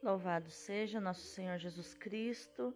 [0.00, 2.72] Louvado seja nosso Senhor Jesus Cristo,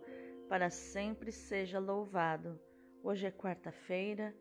[0.49, 2.59] para sempre seja louvado.
[3.01, 4.35] Hoje é quarta-feira,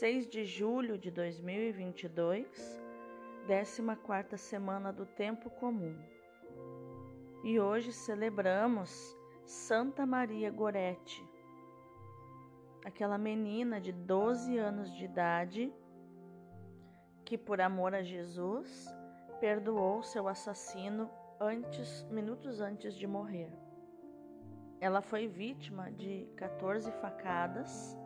[0.00, 2.82] 6 de julho de 2022,
[3.46, 5.96] 14 semana do Tempo Comum.
[7.44, 11.24] E hoje celebramos Santa Maria Gorete,
[12.84, 15.72] aquela menina de 12 anos de idade
[17.24, 18.92] que, por amor a Jesus,
[19.38, 21.08] perdoou seu assassino
[21.40, 23.52] antes, minutos antes de morrer.
[24.80, 27.96] Ela foi vítima de 14 facadas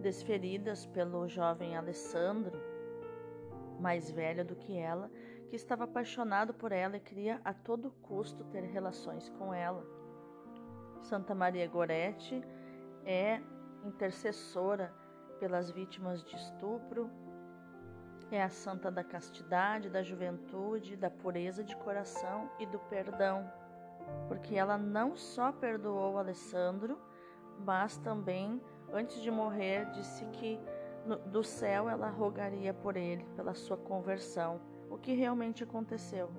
[0.00, 2.58] desferidas pelo jovem Alessandro,
[3.78, 5.10] mais velho do que ela,
[5.48, 9.84] que estava apaixonado por ela e queria a todo custo ter relações com ela.
[11.02, 12.42] Santa Maria Gorete
[13.04, 13.40] é
[13.84, 14.92] intercessora
[15.38, 17.10] pelas vítimas de estupro,
[18.30, 23.50] é a santa da castidade, da juventude, da pureza de coração e do perdão,
[24.28, 26.98] porque ela não só perdoou Alessandro,
[27.64, 28.60] mas também,
[28.92, 30.58] antes de morrer, disse que
[31.04, 36.30] no, do céu ela rogaria por ele, pela sua conversão, o que realmente aconteceu.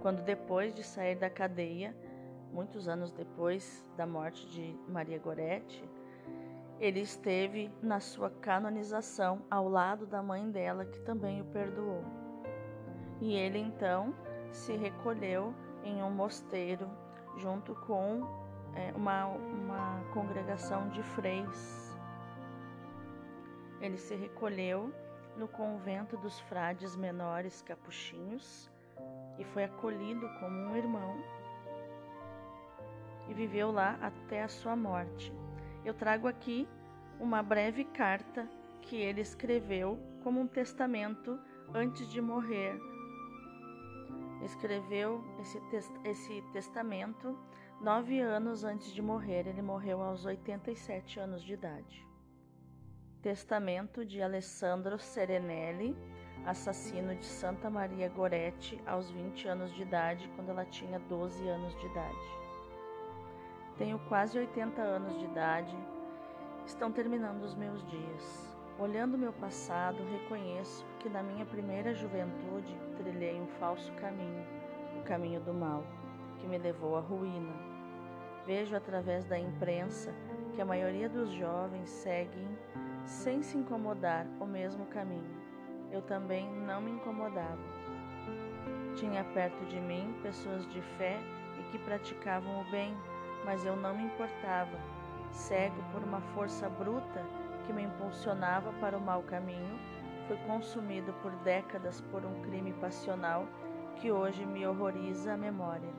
[0.00, 1.94] Quando depois de sair da cadeia,
[2.52, 5.88] muitos anos depois da morte de Maria Goretti,
[6.82, 12.02] ele esteve na sua canonização ao lado da mãe dela, que também o perdoou.
[13.20, 14.12] E ele então
[14.50, 16.90] se recolheu em um mosteiro
[17.36, 18.26] junto com
[18.74, 21.96] é, uma, uma congregação de freis.
[23.80, 24.92] Ele se recolheu
[25.36, 28.68] no convento dos frades menores capuchinhos
[29.38, 31.16] e foi acolhido como um irmão
[33.28, 35.32] e viveu lá até a sua morte.
[35.84, 36.68] Eu trago aqui
[37.18, 38.48] uma breve carta
[38.82, 41.38] que ele escreveu como um testamento
[41.74, 42.78] antes de morrer.
[44.44, 45.60] Escreveu esse,
[46.04, 47.36] esse testamento
[47.80, 49.46] nove anos antes de morrer.
[49.46, 52.06] Ele morreu aos 87 anos de idade.
[53.20, 55.96] Testamento de Alessandro Serenelli,
[56.44, 61.74] assassino de Santa Maria Goretti, aos 20 anos de idade, quando ela tinha 12 anos
[61.80, 62.41] de idade.
[63.82, 65.76] Tenho quase 80 anos de idade.
[66.64, 68.56] Estão terminando os meus dias.
[68.78, 74.46] Olhando meu passado, reconheço que na minha primeira juventude trilhei um falso caminho,
[75.00, 75.82] o caminho do mal,
[76.38, 77.52] que me levou à ruína.
[78.46, 80.14] Vejo através da imprensa
[80.54, 82.56] que a maioria dos jovens seguem,
[83.04, 85.42] sem se incomodar, o mesmo caminho.
[85.90, 87.58] Eu também não me incomodava.
[88.94, 91.18] Tinha perto de mim pessoas de fé
[91.58, 92.96] e que praticavam o bem
[93.44, 94.78] mas eu não me importava,
[95.30, 97.24] cego por uma força bruta
[97.66, 99.78] que me impulsionava para o mau caminho,
[100.26, 103.46] fui consumido por décadas por um crime passional
[103.96, 105.90] que hoje me horroriza a memória.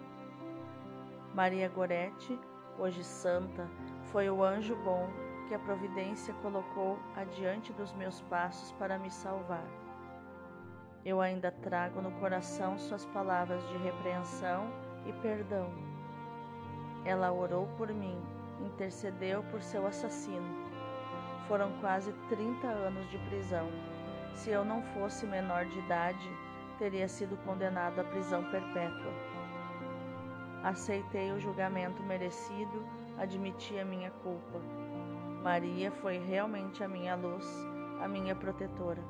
[1.34, 2.40] Maria Gorete,
[2.78, 3.68] hoje santa,
[4.12, 5.10] foi o anjo bom
[5.48, 9.66] que a providência colocou adiante dos meus passos para me salvar.
[11.04, 14.68] Eu ainda trago no coração suas palavras de repreensão
[15.06, 15.93] e perdão
[17.06, 18.18] ela orou por mim,
[18.62, 20.64] intercedeu por seu assassino.
[21.48, 23.68] Foram quase 30 anos de prisão.
[24.34, 26.30] Se eu não fosse menor de idade,
[26.80, 29.12] teria sido condenado à prisão perpétua.
[30.64, 32.86] Aceitei o julgamento merecido,
[33.18, 34.60] admiti a minha culpa.
[35.44, 37.46] Maria foi realmente a minha luz,
[38.02, 39.04] a minha protetora.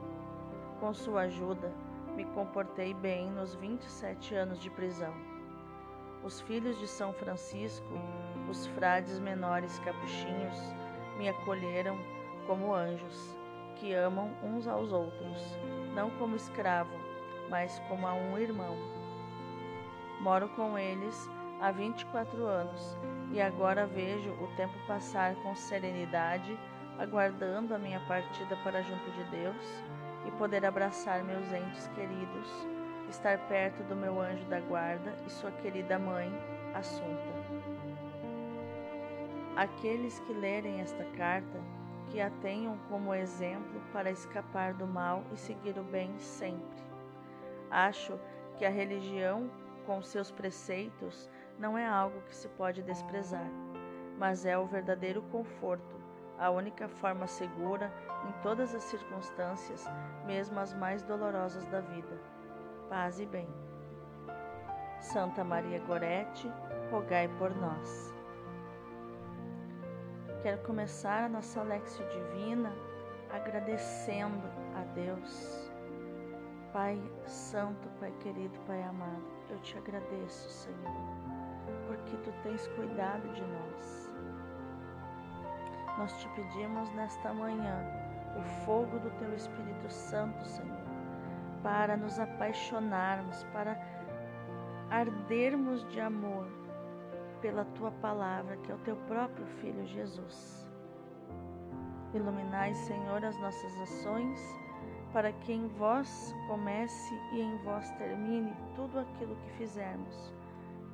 [0.79, 1.71] Com sua ajuda,
[2.15, 5.32] me comportei bem nos 27 anos de prisão
[6.23, 7.85] os filhos de São Francisco,
[8.49, 10.57] os frades menores capuchinhos,
[11.17, 11.97] me acolheram
[12.47, 13.37] como anjos,
[13.75, 15.57] que amam uns aos outros,
[15.93, 16.93] não como escravo,
[17.49, 18.75] mas como a um irmão.
[20.21, 21.29] Moro com eles
[21.59, 22.97] há 24 anos
[23.31, 26.57] e agora vejo o tempo passar com serenidade,
[26.97, 29.83] aguardando a minha partida para junto de Deus
[30.25, 32.82] e poder abraçar meus entes queridos
[33.13, 36.33] estar perto do meu anjo da guarda e sua querida mãe,
[36.73, 37.31] Assunta.
[39.55, 41.59] Aqueles que lerem esta carta,
[42.09, 46.81] que a tenham como exemplo para escapar do mal e seguir o bem sempre.
[47.69, 48.19] Acho
[48.57, 49.47] que a religião,
[49.85, 51.29] com seus preceitos,
[51.59, 53.47] não é algo que se pode desprezar,
[54.17, 55.95] mas é o verdadeiro conforto,
[56.39, 57.93] a única forma segura
[58.27, 59.85] em todas as circunstâncias,
[60.25, 62.33] mesmo as mais dolorosas da vida
[62.89, 63.47] paz e bem.
[64.99, 66.51] Santa Maria Gorete,
[66.91, 68.13] rogai por nós.
[70.41, 72.73] Quero começar a nossa Lexio Divina
[73.31, 75.73] agradecendo a Deus
[76.73, 80.91] Pai Santo, Pai querido, Pai amado, eu te agradeço, Senhor,
[81.85, 84.11] porque tu tens cuidado de nós.
[85.99, 87.85] Nós te pedimos nesta manhã
[88.35, 90.82] o fogo do teu Espírito Santo, Senhor,
[91.63, 93.79] para nos apaixonarmos, para
[94.91, 96.47] ardermos de amor
[97.41, 100.69] pela tua palavra, que é o teu próprio Filho Jesus.
[102.13, 104.63] Iluminai, Senhor, as nossas ações
[105.13, 110.33] para que em vós comece e em vós termine tudo aquilo que fizermos.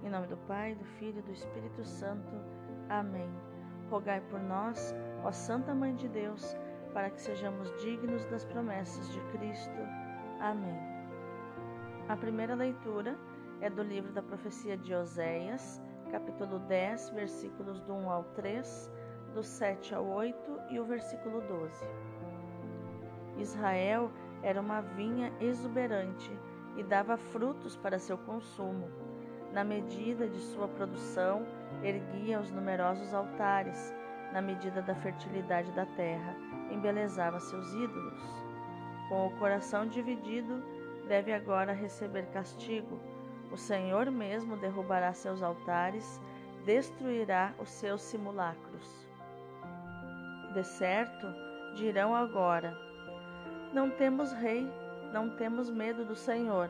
[0.04, 2.36] Em nome do Pai, do Filho e do Espírito Santo.
[2.90, 3.30] Amém.
[3.90, 4.94] Rogai por nós,
[5.24, 6.56] ó Santa Mãe de Deus,
[6.94, 10.09] para que sejamos dignos das promessas de Cristo.
[10.40, 10.80] Amém.
[12.08, 13.18] A primeira leitura
[13.60, 15.82] é do livro da profecia de Oséias,
[16.12, 18.90] capítulo 10, versículos do 1 ao 3,
[19.34, 20.38] do 7 ao 8
[20.70, 21.86] e o versículo 12.
[23.38, 24.10] Israel
[24.42, 26.32] era uma vinha exuberante
[26.78, 28.90] e dava frutos para seu consumo.
[29.52, 31.46] Na medida de sua produção,
[31.84, 33.94] erguia os numerosos altares,
[34.32, 36.34] na medida da fertilidade da terra,
[36.72, 38.49] embelezava seus ídolos.
[39.10, 40.64] Com o coração dividido,
[41.08, 43.00] deve agora receber castigo.
[43.52, 46.22] O Senhor mesmo derrubará seus altares,
[46.64, 49.10] destruirá os seus simulacros.
[50.54, 51.28] De certo,
[51.76, 52.78] dirão agora:
[53.74, 54.72] não temos rei,
[55.12, 56.70] não temos medo do Senhor.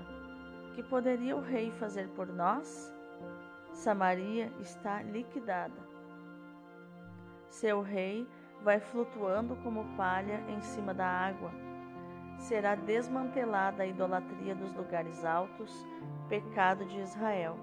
[0.75, 2.94] Que poderia o rei fazer por nós?
[3.74, 5.89] Samaria está liquidada.
[7.50, 8.25] Seu rei
[8.63, 11.69] vai flutuando como palha em cima da água.
[12.39, 15.86] Será desmantelada a idolatria dos lugares altos,
[16.30, 17.57] pecado de Israel.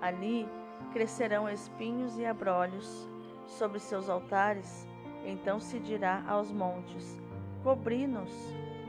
[0.00, 0.48] Ali
[0.92, 3.06] crescerão espinhos e abrolhos
[3.46, 4.88] sobre seus altares.
[5.24, 7.18] Então se dirá aos montes:
[7.62, 8.32] Cobri-nos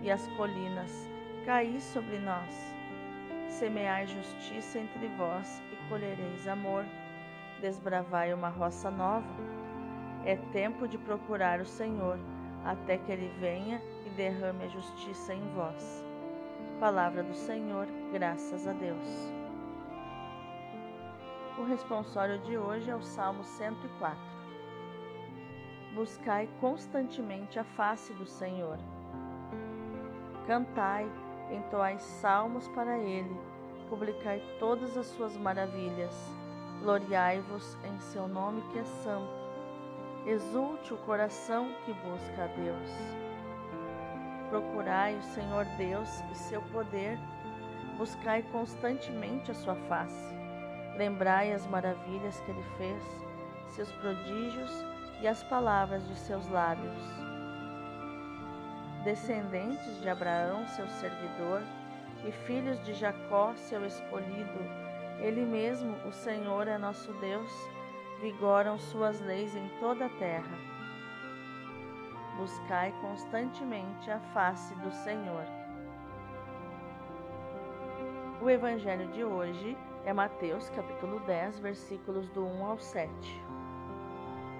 [0.01, 0.92] e as colinas,
[1.45, 2.74] caí sobre nós.
[3.50, 6.86] Semeai justiça entre vós e colhereis amor.
[7.60, 9.27] Desbravai uma roça nova.
[10.25, 12.18] É tempo de procurar o Senhor,
[12.63, 13.81] até que ele venha
[14.19, 16.06] derrame a justiça em vós.
[16.77, 19.07] Palavra do Senhor, graças a Deus.
[21.57, 24.39] O responsório de hoje é o Salmo 104
[25.94, 28.77] buscai constantemente a face do Senhor.
[30.48, 31.10] Cantai,
[31.51, 33.36] entoai salmos para ele,
[33.89, 36.16] publicai todas as suas maravilhas,
[36.81, 39.39] gloriai-vos em seu nome que é santo.
[40.25, 43.29] Exulte o coração que busca a Deus.
[44.50, 47.19] Procurai o Senhor Deus e seu poder,
[47.98, 50.34] buscai constantemente a sua face.
[50.98, 53.04] Lembrai as maravilhas que ele fez,
[53.68, 54.72] seus prodígios
[55.22, 57.04] e as palavras de seus lábios.
[59.04, 61.62] Descendentes de Abraão, seu servidor,
[62.25, 64.60] e filhos de Jacó, seu escolhido,
[65.19, 67.52] ele mesmo, o Senhor, é nosso Deus,
[68.22, 70.69] vigoram suas leis em toda a terra.
[72.40, 75.44] Buscai constantemente a face do Senhor.
[78.42, 83.12] O evangelho de hoje é Mateus capítulo 10, versículos do 1 ao 7.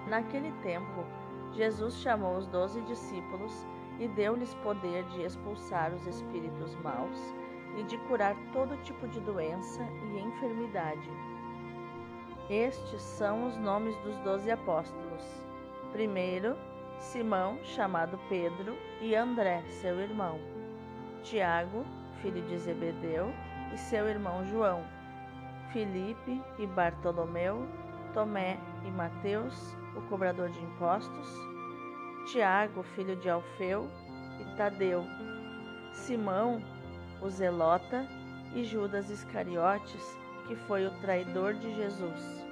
[0.10, 1.06] Naquele tempo,
[1.54, 3.66] Jesus chamou os doze discípulos
[3.98, 7.34] e deu-lhes poder de expulsar os espíritos maus
[7.78, 11.10] e de curar todo tipo de doença e enfermidade.
[12.50, 15.24] Estes são os nomes dos doze apóstolos.
[15.94, 16.58] Primeiro,
[17.00, 20.40] Simão, chamado Pedro, e André, seu irmão.
[21.24, 21.86] Tiago,
[22.22, 23.34] filho de Zebedeu,
[23.74, 24.84] e seu irmão João.
[25.72, 27.68] Filipe e Bartolomeu,
[28.14, 31.28] Tomé e Mateus, o cobrador de impostos,
[32.32, 33.88] Tiago, filho de Alfeu,
[34.40, 35.04] e Tadeu,
[35.94, 36.62] Simão,
[37.22, 38.06] o Zelota,
[38.54, 42.49] e Judas Iscariotes, que foi o traidor de Jesus.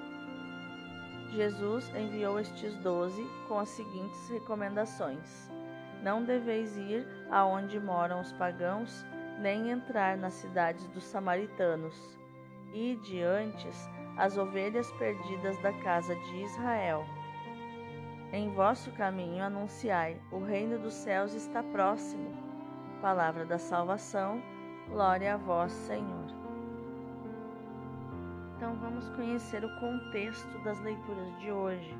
[1.32, 5.52] Jesus enviou estes doze com as seguintes recomendações:
[6.02, 9.06] Não deveis ir aonde moram os pagãos,
[9.40, 12.18] nem entrar nas cidades dos samaritanos.
[12.74, 17.06] Ide antes as ovelhas perdidas da casa de Israel.
[18.32, 22.36] Em vosso caminho anunciai: o reino dos céus está próximo.
[23.02, 24.42] Palavra da salvação,
[24.90, 26.37] glória a vós, Senhor.
[28.68, 31.98] Então vamos conhecer o contexto das leituras de hoje.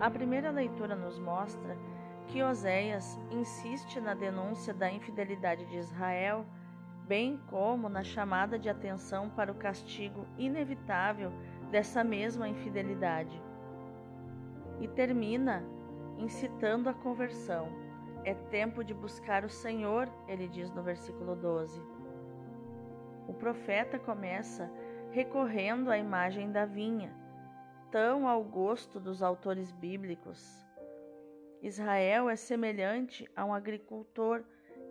[0.00, 1.78] A primeira leitura nos mostra
[2.26, 6.44] que Oséias insiste na denúncia da infidelidade de Israel,
[7.06, 11.30] bem como na chamada de atenção para o castigo inevitável
[11.70, 13.40] dessa mesma infidelidade
[14.80, 15.62] e termina
[16.18, 17.68] incitando a conversão.
[18.24, 21.80] É tempo de buscar o Senhor, ele diz no versículo 12.
[23.28, 24.68] O profeta começa
[25.16, 27.10] recorrendo à imagem da vinha,
[27.90, 30.62] tão ao gosto dos autores bíblicos.
[31.62, 34.44] Israel é semelhante a um agricultor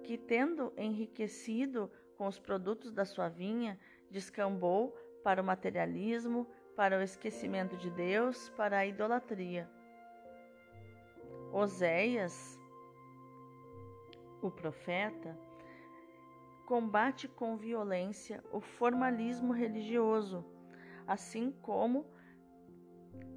[0.03, 3.79] que, tendo enriquecido com os produtos da sua vinha,
[4.09, 9.69] descambou para o materialismo, para o esquecimento de Deus, para a idolatria.
[11.53, 12.59] Oséias,
[14.41, 15.37] o profeta,
[16.65, 20.43] combate com violência o formalismo religioso,
[21.07, 22.05] assim como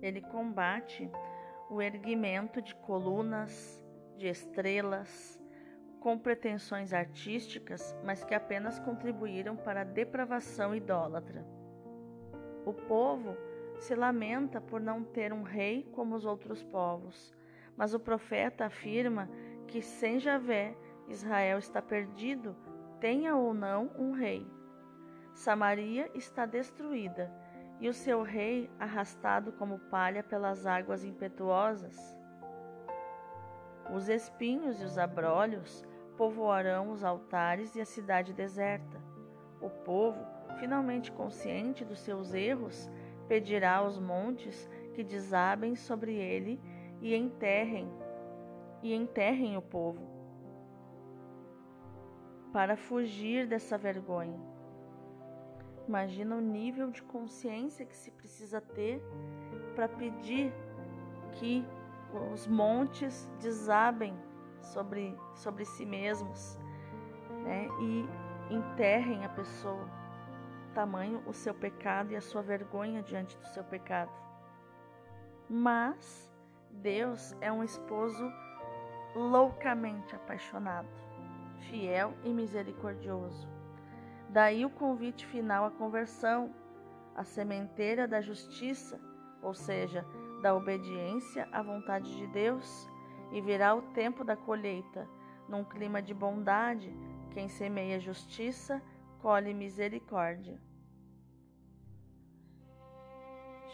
[0.01, 1.11] ele combate
[1.71, 3.83] o erguimento de colunas,
[4.17, 5.39] de estrelas,
[6.01, 11.45] com pretensões artísticas, mas que apenas contribuíram para a depravação idólatra.
[12.65, 13.37] O povo
[13.79, 17.37] se lamenta por não ter um rei como os outros povos,
[17.77, 19.29] mas o profeta afirma
[19.67, 20.77] que sem Javé
[21.09, 22.57] Israel está perdido,
[23.01, 24.47] tenha ou não um rei.
[25.33, 27.33] Samaria está destruída
[27.81, 31.97] e o seu rei arrastado como palha pelas águas impetuosas.
[33.95, 35.85] Os espinhos e os abrolhos
[36.17, 39.01] povoarão os altares e a cidade deserta.
[39.61, 40.21] O povo,
[40.59, 42.91] finalmente consciente dos seus erros,
[43.29, 46.61] pedirá aos montes que desabem sobre ele
[47.01, 47.89] e enterrem
[48.83, 50.18] e enterrem o povo
[52.53, 54.39] para fugir dessa vergonha.
[55.87, 59.03] Imagina o nível de consciência que se precisa ter
[59.75, 60.53] para pedir
[61.33, 61.65] que
[62.33, 64.15] os montes desabem
[64.61, 66.59] sobre, sobre si mesmos
[67.43, 67.69] né?
[67.81, 69.89] e enterrem a pessoa.
[70.75, 74.13] Tamanho o seu pecado e a sua vergonha diante do seu pecado.
[75.49, 76.31] Mas
[76.71, 78.31] Deus é um esposo
[79.15, 80.89] loucamente apaixonado,
[81.59, 83.49] fiel e misericordioso.
[84.31, 86.55] Daí o convite final à conversão,
[87.15, 89.01] a sementeira da justiça,
[89.43, 90.05] ou seja,
[90.43, 92.89] da obediência à vontade de Deus,
[93.33, 95.09] e virá o tempo da colheita,
[95.49, 96.95] num clima de bondade.
[97.33, 98.83] Quem semeia justiça,
[99.21, 100.61] colhe misericórdia.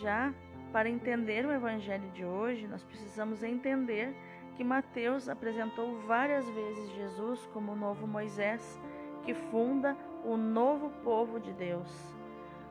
[0.01, 0.35] Já
[0.73, 4.15] para entender o evangelho de hoje, nós precisamos entender
[4.57, 8.81] que Mateus apresentou várias vezes Jesus como o novo Moisés,
[9.23, 11.91] que funda o novo povo de Deus.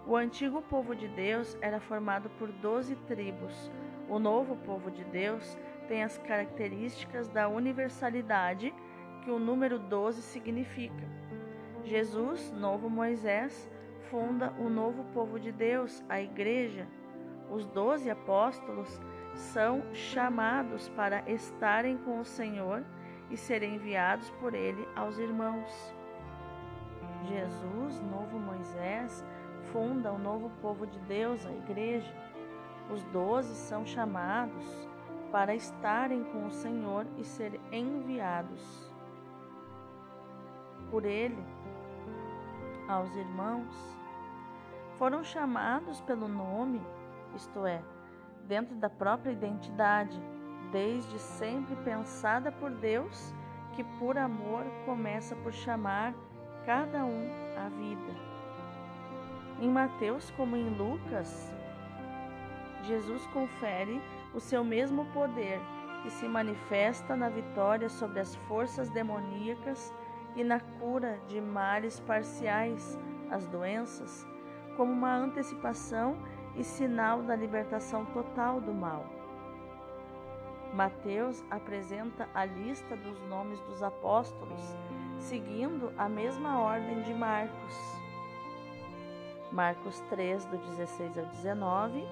[0.05, 3.71] O antigo povo de Deus era formado por doze tribos.
[4.09, 8.73] O novo povo de Deus tem as características da universalidade
[9.23, 11.07] que o número 12 significa.
[11.83, 13.69] Jesus, novo Moisés,
[14.09, 16.87] funda o novo povo de Deus, a Igreja.
[17.49, 19.01] Os doze apóstolos
[19.33, 22.83] são chamados para estarem com o Senhor
[23.29, 25.93] e serem enviados por Ele aos irmãos.
[27.27, 29.25] Jesus, novo Moisés,
[29.71, 32.13] funda o novo povo de Deus, a Igreja.
[32.91, 34.87] Os doze são chamados
[35.31, 38.93] para estarem com o Senhor e ser enviados
[40.91, 41.43] por Ele
[42.87, 43.73] aos irmãos.
[44.99, 46.81] Foram chamados pelo nome,
[47.35, 47.81] isto é,
[48.47, 50.21] dentro da própria identidade,
[50.71, 53.33] desde sempre pensada por Deus,
[53.73, 56.13] que por amor começa por chamar
[56.65, 58.33] cada um à vida.
[59.59, 61.53] Em Mateus, como em Lucas,
[62.83, 64.01] Jesus confere
[64.33, 65.59] o seu mesmo poder
[66.01, 69.93] que se manifesta na vitória sobre as forças demoníacas
[70.35, 72.97] e na cura de males parciais,
[73.31, 74.27] as doenças,
[74.75, 76.17] como uma antecipação
[76.55, 79.05] e sinal da libertação total do mal.
[80.73, 84.61] Mateus apresenta a lista dos nomes dos apóstolos,
[85.19, 87.75] seguindo a mesma ordem de Marcos.
[89.51, 92.03] Marcos 3, do 16 ao 19,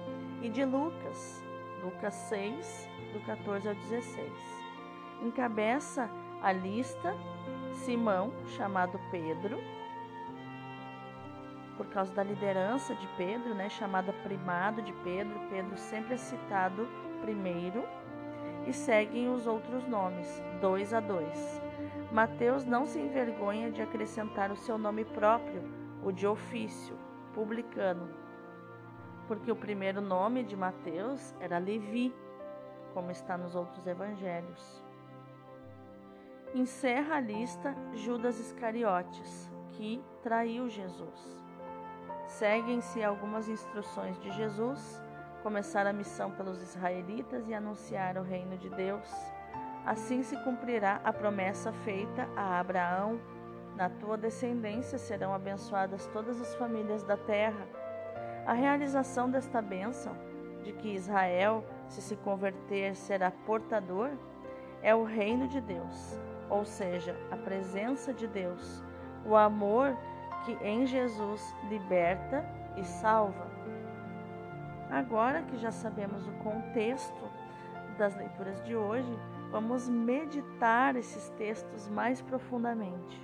[0.42, 1.42] e de Lucas,
[1.82, 4.30] Lucas 6, do 14 ao 16.
[5.22, 6.08] Encabeça
[6.40, 7.16] a lista
[7.72, 9.58] Simão, chamado Pedro,
[11.76, 15.38] por causa da liderança de Pedro, né, chamada primado de Pedro.
[15.50, 16.88] Pedro sempre é citado
[17.20, 17.84] primeiro
[18.66, 21.60] e seguem os outros nomes, dois a dois.
[22.12, 25.62] Mateus não se envergonha de acrescentar o seu nome próprio,
[26.02, 26.96] o de ofício,
[27.34, 28.08] publicano,
[29.26, 32.14] porque o primeiro nome de Mateus era Levi,
[32.92, 34.84] como está nos outros evangelhos.
[36.54, 41.41] Encerra a lista Judas Iscariotes, que traiu Jesus.
[42.38, 45.02] Seguem-se algumas instruções de Jesus,
[45.42, 49.08] começar a missão pelos israelitas e anunciar o reino de Deus,
[49.84, 53.20] Assim se cumprirá a promessa feita a Abraão:
[53.74, 57.66] na tua descendência serão abençoadas todas as famílias da terra.
[58.46, 60.16] A realização desta bênção,
[60.62, 64.10] de que Israel, se se converter, será portador,
[64.82, 66.16] é o reino de Deus,
[66.48, 68.84] ou seja, a presença de Deus,
[69.24, 69.96] o amor
[70.44, 72.44] que em Jesus liberta
[72.76, 73.46] e salva.
[74.90, 77.30] Agora que já sabemos o contexto
[77.96, 79.18] das leituras de hoje,
[79.50, 83.20] vamos meditar esses textos mais profundamente.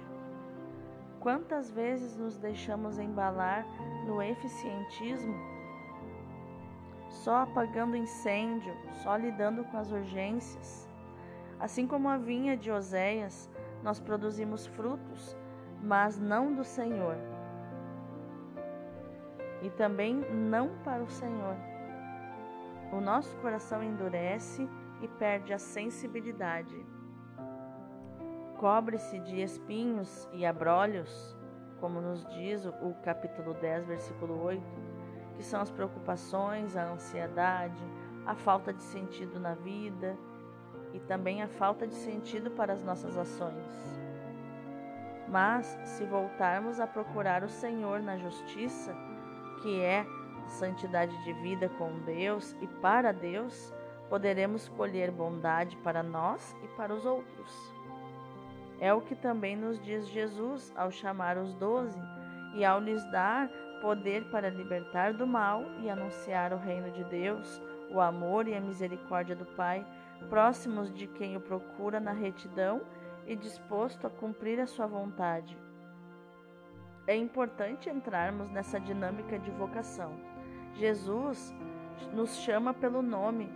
[1.20, 3.66] Quantas vezes nos deixamos embalar
[4.06, 5.34] no eficientismo,
[7.10, 8.72] só apagando incêndio,
[9.02, 10.88] só lidando com as urgências?
[11.58, 13.50] Assim como a vinha de Oséias,
[13.82, 15.37] nós produzimos frutos,
[15.82, 17.16] mas não do Senhor.
[19.62, 21.56] E também não para o Senhor.
[22.92, 24.68] O nosso coração endurece
[25.02, 26.75] e perde a sensibilidade.
[28.56, 31.37] Cobre-se de espinhos e abrolhos,
[31.80, 34.62] como nos diz o capítulo 10, versículo 8,
[35.37, 37.82] que são as preocupações, a ansiedade,
[38.26, 40.18] a falta de sentido na vida
[40.92, 44.07] e também a falta de sentido para as nossas ações.
[45.30, 48.94] Mas, se voltarmos a procurar o Senhor na justiça,
[49.62, 50.06] que é
[50.47, 53.73] santidade de vida com Deus e para Deus,
[54.08, 57.75] poderemos colher bondade para nós e para os outros.
[58.80, 62.00] É o que também nos diz Jesus ao chamar os doze
[62.54, 63.49] e ao lhes dar
[63.82, 68.61] poder para libertar do mal e anunciar o reino de Deus, o amor e a
[68.61, 69.85] misericórdia do Pai,
[70.28, 72.80] próximos de quem o procura na retidão
[73.28, 75.56] e disposto a cumprir a sua vontade.
[77.06, 80.18] É importante entrarmos nessa dinâmica de vocação.
[80.75, 81.54] Jesus
[82.12, 83.52] nos chama pelo nome,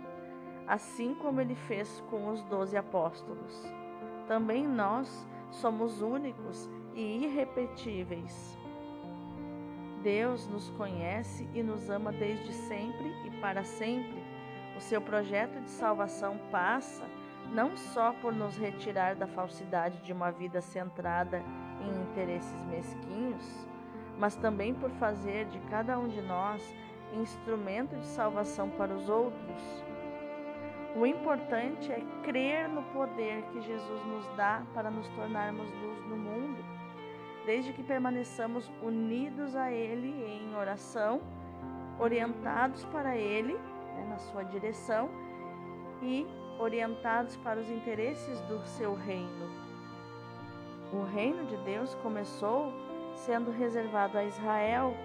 [0.67, 3.63] assim como ele fez com os doze apóstolos.
[4.27, 8.57] Também nós somos únicos e irrepetíveis.
[10.03, 14.21] Deus nos conhece e nos ama desde sempre e para sempre.
[14.75, 17.03] O seu projeto de salvação passa
[17.51, 21.43] não só por nos retirar da falsidade de uma vida centrada
[21.81, 23.67] em interesses mesquinhos,
[24.17, 26.61] mas também por fazer de cada um de nós
[27.13, 29.83] instrumento de salvação para os outros.
[30.95, 36.15] O importante é crer no poder que Jesus nos dá para nos tornarmos luz no
[36.15, 36.63] mundo,
[37.45, 41.21] desde que permaneçamos unidos a Ele em oração,
[41.99, 45.09] orientados para Ele, né, na sua direção
[46.01, 46.27] e
[46.59, 49.49] orientados para os interesses do seu reino.
[50.91, 52.71] O reino de Deus começou
[53.15, 54.95] sendo reservado a Israel,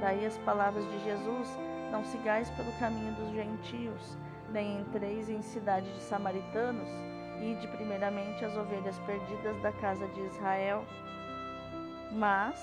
[0.00, 1.58] daí as palavras de Jesus:
[1.90, 4.16] Não sigais pelo caminho dos gentios,
[4.50, 6.88] nem entreis em cidade de samaritanos,
[7.40, 10.84] ide primeiramente as ovelhas perdidas da casa de Israel.
[12.12, 12.60] Mas,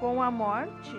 [0.00, 0.96] com a morte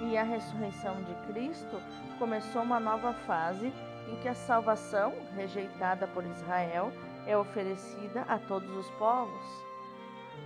[0.00, 1.80] e a ressurreição de Cristo,
[2.18, 3.72] começou uma nova fase
[4.08, 6.92] em que a salvação, rejeitada por Israel,
[7.26, 9.64] é oferecida a todos os povos.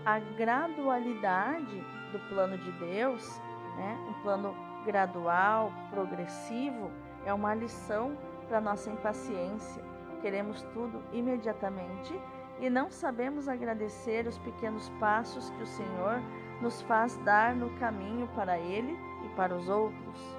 [0.04, 3.40] A gradualidade do plano de Deus,
[3.76, 6.90] né, um plano gradual, progressivo,
[7.24, 8.16] é uma lição
[8.48, 9.82] para nossa impaciência.
[10.20, 12.18] Queremos tudo imediatamente
[12.60, 16.20] e não sabemos agradecer os pequenos passos que o Senhor
[16.60, 20.37] nos faz dar no caminho para Ele e para os outros.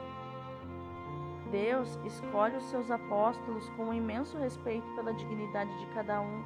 [1.52, 6.44] Deus escolhe os seus apóstolos com um imenso respeito pela dignidade de cada um.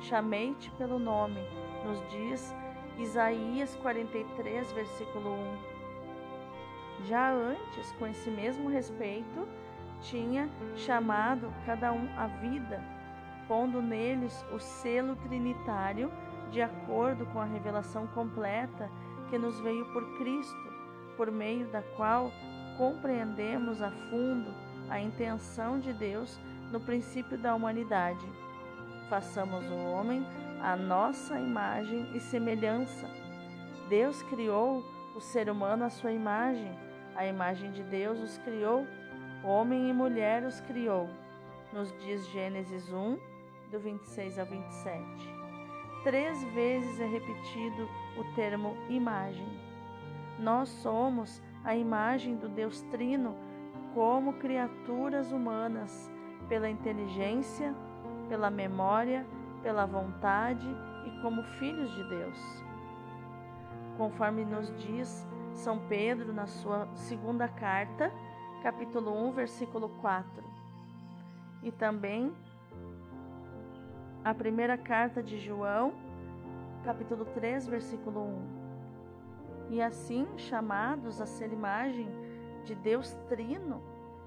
[0.00, 1.40] Chamei-te pelo nome,
[1.84, 2.54] nos diz
[2.98, 5.34] Isaías 43, versículo
[7.02, 7.06] 1.
[7.06, 9.46] Já antes, com esse mesmo respeito,
[10.00, 12.82] tinha chamado cada um à vida,
[13.46, 16.10] pondo neles o selo trinitário
[16.50, 18.90] de acordo com a revelação completa
[19.28, 20.72] que nos veio por Cristo,
[21.16, 22.30] por meio da qual
[22.78, 24.54] compreendemos a fundo
[24.88, 26.38] a intenção de Deus
[26.70, 28.24] no princípio da humanidade.
[29.10, 30.24] Façamos o homem
[30.62, 33.08] a nossa imagem e semelhança.
[33.88, 36.70] Deus criou o ser humano à sua imagem,
[37.16, 38.86] a imagem de Deus os criou,
[39.42, 41.08] homem e mulher os criou.
[41.72, 43.18] Nos diz Gênesis 1,
[43.70, 45.02] do 26 ao 27.
[46.04, 49.48] Três vezes é repetido o termo imagem.
[50.38, 53.34] Nós somos a imagem do Deus Trino
[53.94, 56.10] como criaturas humanas,
[56.48, 57.74] pela inteligência,
[58.28, 59.26] pela memória,
[59.62, 60.66] pela vontade
[61.06, 62.64] e como filhos de Deus.
[63.96, 68.12] Conforme nos diz São Pedro na sua segunda carta,
[68.62, 70.44] capítulo 1, versículo 4.
[71.62, 72.32] E também
[74.24, 75.92] a primeira carta de João,
[76.84, 78.57] capítulo 3, versículo 1.
[79.68, 82.08] E assim, chamados a ser imagem
[82.64, 83.82] de Deus Trino,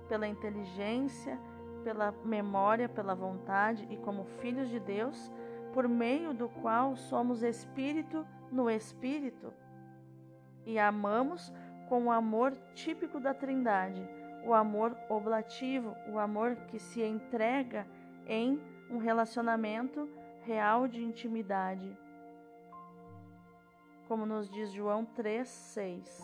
[0.08, 1.40] pela inteligência,
[1.84, 5.32] pela memória, pela vontade e como filhos de Deus,
[5.74, 9.54] por meio do qual somos espírito no espírito
[10.66, 11.52] e amamos
[11.88, 14.08] com o amor típico da Trindade,
[14.46, 17.86] o amor oblativo, o amor que se entrega
[18.26, 20.10] em um relacionamento
[20.44, 21.98] real de intimidade.
[24.12, 26.20] Como nos diz João 3:6.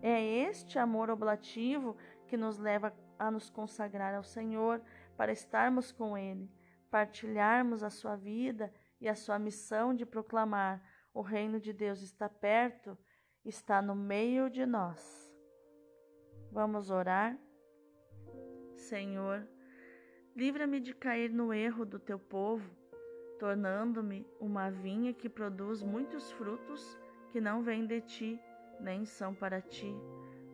[0.00, 1.96] É este amor oblativo
[2.28, 4.80] que nos leva a nos consagrar ao Senhor
[5.16, 6.48] para estarmos com ele,
[6.88, 10.80] partilharmos a sua vida e a sua missão de proclamar:
[11.12, 12.96] o reino de Deus está perto,
[13.44, 15.28] está no meio de nós.
[16.52, 17.36] Vamos orar?
[18.76, 19.48] Senhor,
[20.36, 22.70] livra-me de cair no erro do teu povo,
[23.38, 26.98] tornando-me uma vinha que produz muitos frutos
[27.30, 28.40] que não vêm de ti,
[28.80, 29.94] nem são para ti,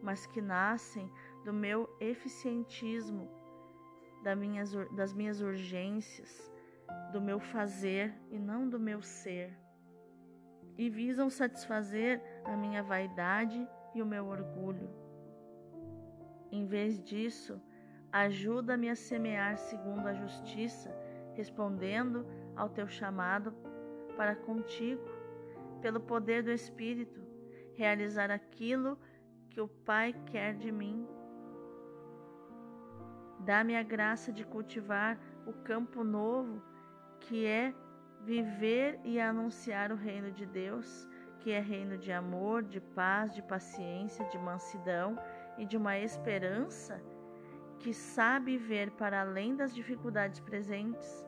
[0.02, 1.10] mas que nascem
[1.44, 3.28] do meu eficientismo,
[4.22, 6.52] das minhas urgências,
[7.12, 9.56] do meu fazer e não do meu ser,
[10.76, 14.90] e visam satisfazer a minha vaidade e o meu orgulho.
[16.50, 17.60] Em vez disso,
[18.10, 20.94] ajuda-me a semear segundo a justiça,
[21.34, 23.52] respondendo ao teu chamado
[24.16, 25.02] para contigo,
[25.80, 27.20] pelo poder do Espírito,
[27.74, 28.98] realizar aquilo
[29.50, 31.06] que o Pai quer de mim.
[33.40, 36.62] Dá-me a graça de cultivar o campo novo,
[37.20, 37.74] que é
[38.22, 41.06] viver e anunciar o reino de Deus,
[41.40, 45.18] que é reino de amor, de paz, de paciência, de mansidão
[45.58, 47.02] e de uma esperança
[47.80, 51.26] que sabe ver para além das dificuldades presentes.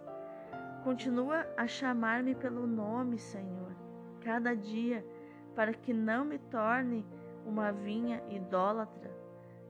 [0.87, 3.75] Continua a chamar-me pelo nome, Senhor,
[4.21, 5.05] cada dia,
[5.53, 7.05] para que não me torne
[7.45, 9.11] uma vinha idólatra,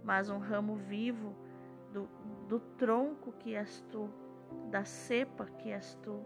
[0.04, 1.34] mas um ramo vivo
[1.90, 2.06] do,
[2.46, 4.10] do tronco que és tu,
[4.70, 6.20] da cepa que és tu.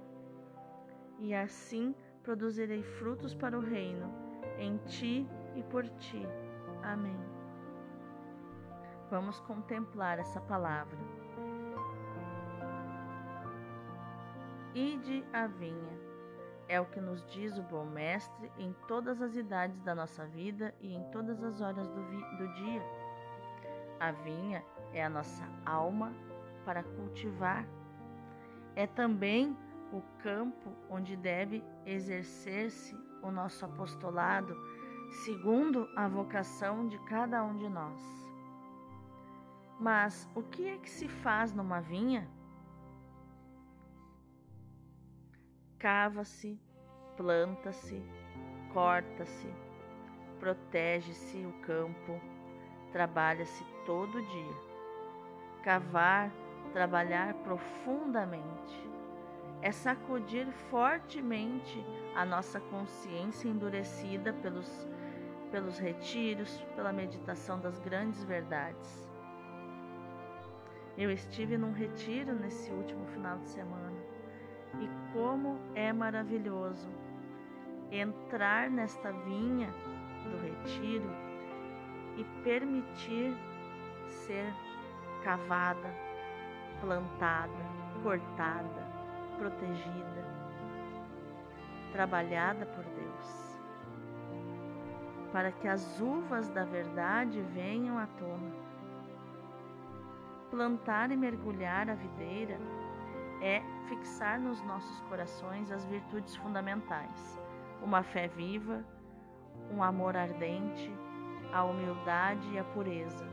[1.20, 4.12] E assim produzirei frutos para o reino,
[4.58, 5.24] em ti
[5.54, 6.26] e por ti.
[6.82, 7.20] Amém.
[9.08, 10.98] Vamos contemplar essa palavra.
[14.74, 15.98] Ide a vinha.
[16.68, 20.72] É o que nos diz o bom mestre em todas as idades da nossa vida
[20.80, 22.02] e em todas as horas do,
[22.36, 22.82] do dia.
[23.98, 26.14] A vinha é a nossa alma
[26.64, 27.66] para cultivar.
[28.76, 29.56] É também
[29.92, 34.56] o campo onde deve exercer-se o nosso apostolado,
[35.24, 38.00] segundo a vocação de cada um de nós.
[39.80, 42.28] Mas o que é que se faz numa vinha?
[45.80, 46.60] Cava-se,
[47.16, 48.02] planta-se,
[48.70, 49.48] corta-se,
[50.38, 52.20] protege-se o campo,
[52.92, 54.56] trabalha-se todo dia.
[55.64, 56.30] Cavar,
[56.74, 58.90] trabalhar profundamente
[59.62, 61.82] é sacudir fortemente
[62.14, 64.86] a nossa consciência endurecida pelos,
[65.50, 69.08] pelos retiros, pela meditação das grandes verdades.
[70.98, 73.99] Eu estive num retiro nesse último final de semana
[75.12, 76.88] como é maravilhoso
[77.90, 79.68] entrar nesta vinha
[80.24, 81.10] do retiro
[82.16, 83.34] e permitir
[84.06, 84.52] ser
[85.24, 85.92] cavada,
[86.80, 87.50] plantada,
[88.02, 88.88] cortada,
[89.38, 90.24] protegida,
[91.92, 93.60] trabalhada por Deus,
[95.32, 98.70] para que as uvas da verdade venham à tona.
[100.50, 102.58] Plantar e mergulhar a videira
[103.40, 107.38] é fixar nos nossos corações as virtudes fundamentais:
[107.82, 108.84] uma fé viva,
[109.70, 110.92] um amor ardente,
[111.52, 113.26] a humildade e a pureza.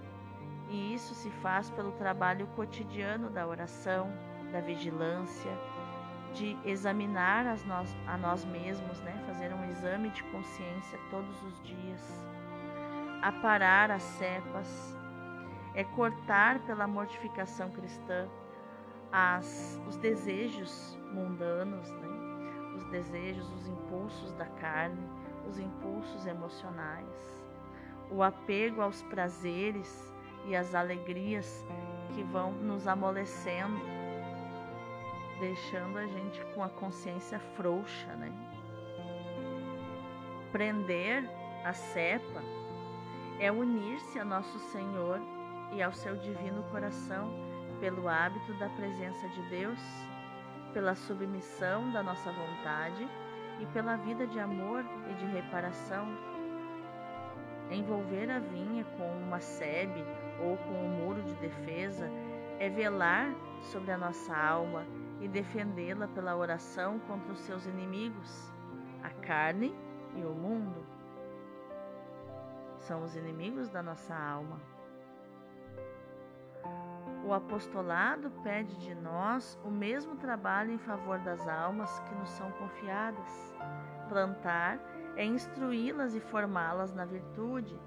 [0.70, 4.12] E isso se faz pelo trabalho cotidiano da oração,
[4.52, 5.52] da vigilância,
[6.34, 9.24] de examinar nós, a nós mesmos, né?
[9.26, 12.26] fazer um exame de consciência todos os dias,
[13.22, 14.96] aparar as cepas,
[15.74, 18.28] é cortar pela mortificação cristã
[19.12, 22.08] as, os desejos mundanos, né?
[22.76, 25.02] os desejos, os impulsos da carne,
[25.48, 27.44] os impulsos emocionais,
[28.12, 30.14] o apego aos prazeres
[30.46, 31.66] e às alegrias
[32.14, 33.98] que vão nos amolecendo
[35.40, 38.32] deixando a gente com a consciência frouxa, né?
[40.52, 41.30] Prender
[41.64, 42.42] a cepa
[43.40, 45.20] é unir-se a nosso Senhor
[45.74, 47.30] e ao seu divino coração
[47.80, 49.80] pelo hábito da presença de Deus,
[50.74, 53.08] pela submissão da nossa vontade
[53.60, 56.08] e pela vida de amor e de reparação.
[57.72, 60.04] Envolver a vinha com uma sebe
[60.40, 62.10] ou com um muro de defesa
[62.60, 64.86] é velar sobre a nossa alma
[65.20, 68.52] e defendê-la pela oração contra os seus inimigos,
[69.04, 69.76] a carne
[70.16, 70.86] e o mundo.
[72.78, 74.77] São os inimigos da nossa alma.
[77.28, 82.50] O apostolado pede de nós o mesmo trabalho em favor das almas que nos são
[82.52, 83.54] confiadas.
[84.08, 84.80] Plantar
[85.18, 87.78] é instruí-las e formá-las na virtude.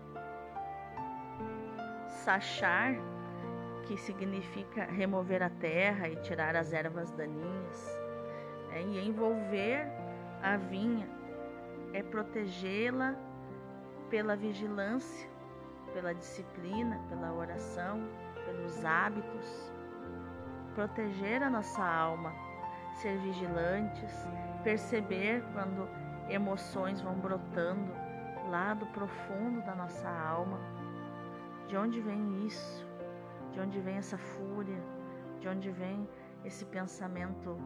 [2.06, 2.92] Sachar,
[3.86, 7.98] que significa remover a terra e tirar as ervas daninhas,
[8.68, 8.82] né?
[8.82, 9.86] e envolver
[10.42, 11.08] a vinha
[11.94, 13.16] é protegê-la
[14.10, 15.30] pela vigilância,
[15.94, 18.06] pela disciplina, pela oração
[18.50, 19.72] pelos hábitos,
[20.74, 22.32] proteger a nossa alma,
[22.94, 24.12] ser vigilantes,
[24.64, 25.88] perceber quando
[26.28, 27.92] emoções vão brotando
[28.48, 30.58] lá do profundo da nossa alma.
[31.68, 32.86] De onde vem isso?
[33.52, 34.82] De onde vem essa fúria?
[35.40, 36.08] De onde vem
[36.44, 37.56] esse pensamento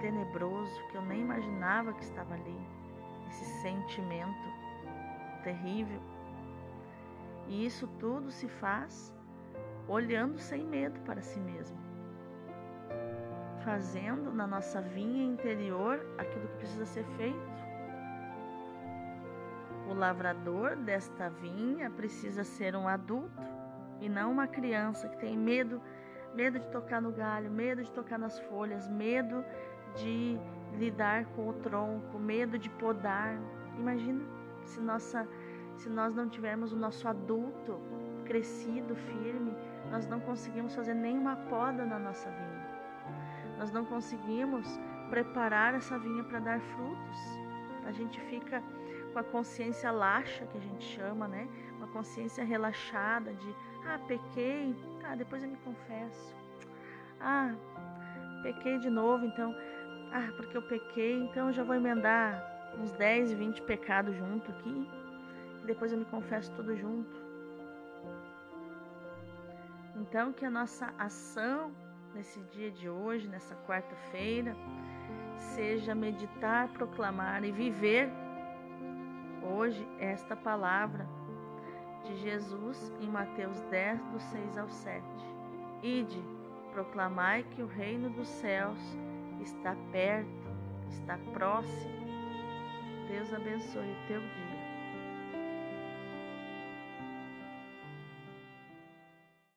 [0.00, 2.66] tenebroso que eu nem imaginava que estava ali?
[3.28, 4.48] Esse sentimento
[5.42, 6.00] terrível.
[7.48, 9.12] E isso tudo se faz
[9.92, 11.76] olhando sem medo para si mesmo,
[13.62, 17.62] fazendo na nossa vinha interior aquilo que precisa ser feito.
[19.90, 23.42] O lavrador desta vinha precisa ser um adulto
[24.00, 25.78] e não uma criança que tem medo,
[26.34, 29.44] medo de tocar no galho, medo de tocar nas folhas, medo
[29.94, 30.38] de
[30.78, 33.38] lidar com o tronco, medo de podar.
[33.76, 34.24] Imagina
[34.64, 35.28] se nossa
[35.76, 37.80] se nós não tivermos o nosso adulto
[38.24, 39.54] crescido, firme,
[39.92, 42.72] nós não conseguimos fazer nenhuma poda na nossa vinha.
[43.58, 44.66] Nós não conseguimos
[45.10, 47.18] preparar essa vinha para dar frutos.
[47.86, 48.62] A gente fica
[49.12, 51.46] com a consciência laxa, que a gente chama, né?
[51.76, 53.54] Uma consciência relaxada de,
[53.86, 56.34] ah, pequei, tá, depois eu me confesso.
[57.20, 57.54] Ah,
[58.42, 59.54] pequei de novo, então,
[60.10, 62.42] ah, porque eu pequei, então eu já vou emendar
[62.78, 64.88] uns 10, 20 pecados junto aqui.
[65.66, 67.21] Depois eu me confesso tudo junto.
[69.96, 71.72] Então, que a nossa ação
[72.14, 74.56] nesse dia de hoje, nessa quarta-feira,
[75.36, 78.10] seja meditar, proclamar e viver
[79.42, 81.06] hoje esta palavra
[82.04, 85.04] de Jesus em Mateus 10, do 6 ao 7.
[85.82, 86.22] Ide,
[86.72, 88.78] proclamai que o reino dos céus
[89.40, 90.48] está perto,
[90.88, 92.02] está próximo.
[93.08, 94.41] Deus abençoe o teu dia.